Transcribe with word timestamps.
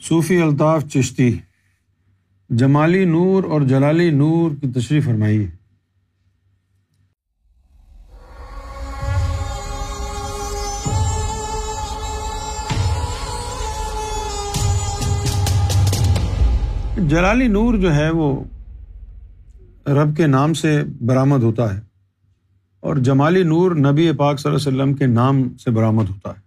صوفی 0.00 0.42
الطاف 0.42 0.84
چشتی۔ 0.84 1.38
جمالی 2.50 3.04
نور 3.04 3.44
اور 3.44 3.60
جلالی 3.60 4.10
نور 4.10 4.50
کی 4.60 4.72
تشریح 4.72 5.00
فرمائیے۔ 5.04 5.46
جلالی 17.08 17.48
نور 17.48 17.74
جو 17.74 17.94
ہے 17.94 18.10
وہ 18.10 18.44
رب 19.86 20.16
کے 20.16 20.26
نام 20.26 20.54
سے 20.54 20.82
برآمد 21.00 21.42
ہوتا 21.42 21.74
ہے 21.74 21.80
اور 22.80 22.96
جمالی 22.96 23.42
نور 23.42 23.70
نبی 23.70 24.12
پاک 24.12 24.40
صلی 24.40 24.52
اللہ 24.52 24.68
علیہ 24.68 24.82
وسلم 24.82 24.94
کے 24.94 25.06
نام 25.06 25.56
سے 25.56 25.70
برآمد 25.70 26.08
ہوتا 26.08 26.30
ہے۔ 26.30 26.44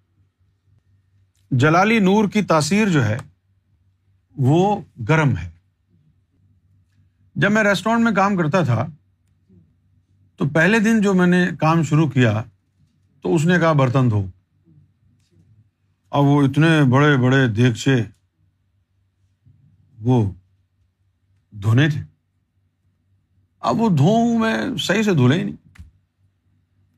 جلالی 1.51 1.99
نور 1.99 2.27
کی 2.27 2.41
تاثیر 2.41 2.89
جو 2.89 3.05
ہے 3.05 3.17
وہ 4.37 4.81
گرم 5.09 5.37
ہے۔ 5.37 5.49
جب 7.35 7.51
میں 7.51 7.63
ریسٹورینٹ 7.63 8.03
میں 8.03 8.11
کام 8.11 8.37
کرتا 8.37 8.63
تھا، 8.63 8.87
تو 10.35 10.49
پہلے 10.49 10.79
دن 10.79 11.01
جو 11.01 11.13
میں 11.13 11.27
نے 11.27 11.47
کام 11.59 11.83
شروع 11.83 12.07
کیا، 12.07 12.43
تو 13.21 13.35
اس 13.35 13.45
نے 13.45 13.59
کہا 13.59 13.73
برتن 13.73 14.11
دھو۔ 14.11 14.25
اب 16.09 16.23
وہ 16.23 16.43
اتنے 16.43 16.83
بڑے 16.89 17.17
بڑے 17.17 17.47
دیگچے 17.47 18.03
وہ 20.01 20.31
دھونے 21.51 21.89
تھے۔ 21.89 22.01
اب 23.59 23.81
وہ 23.81 23.89
دھوؤں 23.89 24.39
میں 24.39 24.57
صحیح 24.79 25.03
سے 25.03 25.13
دھلے 25.13 25.35
ہی 25.35 25.43
نہیں۔ 25.43 25.81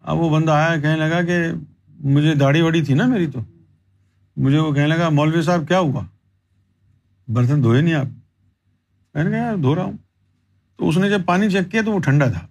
اب 0.02 0.17
وہ 0.17 0.30
بندہ 0.30 0.52
آیا، 0.52 0.75
کہنے 0.75 0.95
لگا 0.95 1.21
کہ 1.21 1.38
مجھے 1.99 2.35
داڑھی 2.35 2.61
واڑی 2.61 2.83
تھی 2.83 2.94
نا 2.94 3.05
میری 3.05 3.31
تو۔ 3.31 3.39
مجھے 4.38 4.59
وہ 4.59 4.73
کہنے 4.73 4.88
لگا، 4.88 5.09
مولوی 5.09 5.41
صاحب، 5.41 5.67
کیا 5.67 5.80
ہوا؟ 5.80 6.05
برتن 7.29 7.63
دھوئے 7.63 7.81
نہیں 7.81 7.93
آپ۔ 7.93 8.05
میں 9.13 9.23
نے 9.23 9.29
کہا، 9.29 9.39
یار 9.39 9.55
دھو 9.55 9.75
رہا 9.75 9.83
ہوں۔ 9.83 9.97
تو 10.77 10.89
اس 10.89 10.97
نے 10.97 11.09
جب 11.09 11.25
پانی 11.25 11.49
چیک 11.49 11.71
کیا 11.71 11.81
تو 11.86 11.91
وہ 11.91 11.99
ٹھنڈا 11.99 12.31
تھا۔ 12.31 12.47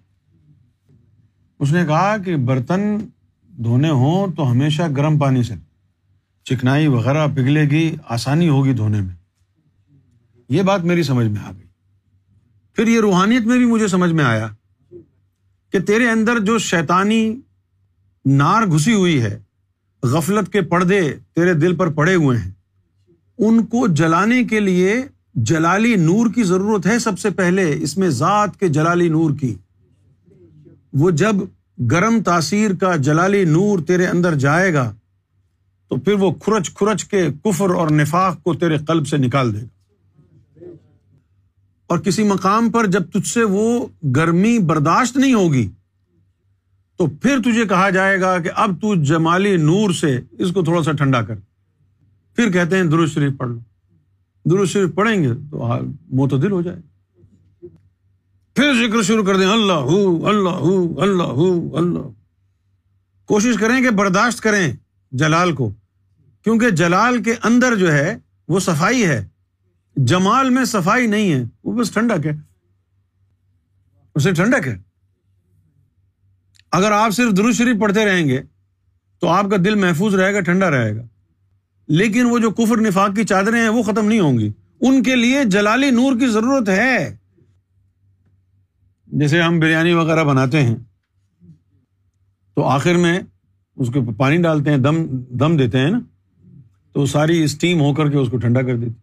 اس 1.59 1.71
نے 1.71 1.85
کہا 1.85 2.17
کہ 2.17 2.35
برتن 2.35 2.97
دھونے 3.63 3.89
ہوں 3.89 4.35
تو 4.35 4.51
ہمیشہ 4.51 4.81
گرم 4.97 5.19
پانی 5.19 5.43
سے۔ 5.43 5.53
چکنائی 6.43 6.87
وغیرہ 6.87 7.27
پگھلے 7.27 7.61
گی، 7.61 7.95
آسانی 8.07 8.49
ہوگی 8.49 8.73
دھونے 8.73 9.01
میں۔ 9.01 9.15
یہ 10.49 10.61
بات 10.61 10.81
میری 10.81 11.03
سمجھ 11.03 11.27
میں 11.27 11.41
آ 11.41 11.51
گئی۔ 11.51 11.67
پھر 12.73 12.87
یہ 12.87 12.99
روحانیت 12.99 13.41
میں 13.41 13.57
بھی 13.57 13.65
مجھے 13.65 13.87
سمجھ 13.87 14.11
میں 14.11 14.25
آیا 14.25 14.47
کہ 15.71 15.79
تیرے 15.79 16.09
اندر 16.09 16.39
جو 16.39 16.57
شیطانی 16.57 17.41
نار 18.25 18.63
گھسی 18.63 18.93
ہوئی 18.93 19.21
ہے، 19.21 19.39
غفلت 20.03 20.53
کے 20.53 20.61
پردے 20.61 21.13
تیرے 21.33 21.53
دل 21.53 21.75
پر 21.75 21.91
پڑے 21.91 22.15
ہوئے 22.15 22.37
ہیں۔ 22.37 22.51
ان 23.39 23.65
کو 23.65 23.87
جلانے 23.87 24.43
کے 24.43 24.59
لیے 24.59 25.01
جلالی 25.35 25.95
نور 25.95 26.29
کی 26.35 26.43
ضرورت 26.43 26.85
ہے 26.85 26.99
سب 26.99 27.19
سے 27.19 27.29
پہلے، 27.29 27.75
اس 27.81 27.97
میں 27.97 28.09
ذات 28.09 28.59
کے 28.59 28.67
جلالی 28.67 29.09
نور 29.09 29.31
کی۔ 29.41 29.55
وہ 30.93 31.11
جب 31.11 31.35
گرم 31.91 32.23
تاثیر 32.23 32.73
کا 32.73 32.95
جلالی 32.95 33.43
نور 33.43 33.79
تیرے 33.87 34.07
اندر 34.07 34.35
جائے 34.35 34.73
گا، 34.73 34.93
تو 35.89 35.95
پھر 35.95 36.13
وہ 36.13 36.31
کھرچ 36.31 36.73
کھرچ 36.73 37.05
کے 37.05 37.27
کفر 37.43 37.69
اور 37.69 37.89
نفاق 37.89 38.43
کو 38.43 38.53
تیرے 38.53 38.77
قلب 38.77 39.07
سے 39.07 39.17
نکال 39.17 39.53
دے 39.53 39.61
گا۔ 39.61 39.67
اور 41.87 41.99
کسی 41.99 42.23
مقام 42.23 42.69
پر 42.69 42.85
جب 42.85 43.11
تجھ 43.11 43.27
سے 43.27 43.43
وہ 43.43 43.87
گرمی 44.15 44.59
برداشت 44.59 45.17
نہیں 45.17 45.33
ہوگی، 45.33 45.69
تو 46.97 47.07
پھر 47.07 47.39
تجھے 47.45 47.65
کہا 47.65 47.89
جائے 47.89 48.21
گا 48.21 48.39
کہ 48.39 48.49
اب 48.55 48.81
تو 48.81 48.95
جمالی 48.95 49.57
نور 49.57 49.91
سے 49.91 50.19
اس 50.31 50.51
کو 50.51 50.63
تھوڑا 50.63 50.83
سا 50.83 50.91
ٹھنڈا 50.91 51.21
کر۔ 51.21 51.35
پھر 52.35 52.51
کہتے 52.51 52.77
ہیں 52.77 52.83
درست 52.83 53.13
شریف 53.13 53.33
پڑھ 53.37 53.49
لو۔ 53.49 53.59
درست 54.49 54.71
شریف 54.71 54.89
پڑھیں 54.95 55.23
گے 55.23 55.29
تو 55.51 55.67
معتدل 56.11 56.51
ہو 56.51 56.61
جائے۔ 56.61 56.79
پھر 58.53 58.73
ذکر 58.73 59.01
شروع 59.01 59.23
کر 59.23 59.37
دیں۔ 59.37 59.45
اللہ 59.45 60.27
اللہ 60.27 61.01
اللہ 61.01 61.77
اللہ۔ 61.77 62.09
کوشش 63.25 63.55
کریں 63.59 63.81
کہ 63.81 63.89
برداشت 63.89 64.41
کریں 64.41 64.73
جلال 65.11 65.55
کو۔ 65.55 65.71
کیونکہ 66.43 66.69
جلال 66.69 67.23
کے 67.23 67.33
اندر 67.43 67.75
جو 67.75 67.93
ہے 67.93 68.17
وہ 68.47 68.59
صفائی 68.59 69.05
ہے۔ 69.05 69.27
جمال 69.95 70.49
میں 70.49 70.65
صفائی 70.65 71.07
نہیں 71.07 71.33
ہے۔ 71.33 71.43
وہ 71.63 71.73
بس 71.73 71.91
ٹھنڈک 71.91 72.25
ہے۔ 72.25 72.31
اسے 74.15 74.31
ٹھنڈک 74.31 74.67
ہے۔ 74.67 74.81
اگر 76.71 76.91
آپ 76.91 77.11
صرف 77.11 77.37
درست 77.37 77.57
شریف 77.57 77.81
پڑھتے 77.81 78.05
رہیں 78.05 78.27
گے 78.27 78.41
تو 79.19 79.27
آپ 79.27 79.45
کا 79.49 79.57
دل 79.57 79.75
محفوظ 79.75 80.15
رہے 80.15 80.33
گا، 80.33 80.39
ٹھنڈا 80.39 80.69
رہے 80.69 80.95
گا۔ 80.95 81.01
لیکن 81.89 82.25
وہ 82.25 82.39
جو 82.39 82.51
کفر 82.51 82.77
نفاق 82.77 83.15
کی 83.15 83.23
چادریں 83.23 83.61
ہیں 83.61 83.69
وہ 83.69 83.83
ختم 83.83 84.05
نہیں 84.05 84.19
ہوں 84.19 84.39
گی۔ 84.39 84.51
ان 84.81 85.03
کے 85.03 85.15
لیے 85.15 85.43
جلالی 85.43 85.89
نور 85.89 86.19
کی 86.19 86.27
ضرورت 86.27 86.69
ہے۔ 86.69 87.17
جیسے 89.07 89.41
ہم 89.41 89.59
بریانی 89.59 89.93
وغیرہ 89.93 90.23
بناتے 90.23 90.63
ہیں، 90.63 90.75
تو 92.55 92.63
آخر 92.63 92.95
میں 92.95 93.19
اس 93.75 93.89
کے 93.93 93.99
پانی 94.17 94.37
ڈالتے 94.37 94.69
ہیں، 94.69 94.77
دم 94.77 95.05
دم 95.11 95.57
دیتے 95.57 95.77
ہیں 95.77 95.89
نا، 95.89 95.99
تو 96.93 97.05
ساری 97.05 97.43
اسٹیم 97.43 97.81
ہو 97.81 97.93
کر 97.93 98.09
کے 98.09 98.17
اس 98.17 98.27
کو 98.31 98.37
ٹھنڈا 98.37 98.61
کر 98.61 98.77
دیتی 98.77 98.93